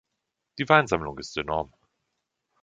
Die 0.57 0.67
Weinsammlung 0.67 1.19
ist 1.19 1.37
enorm. 1.37 1.71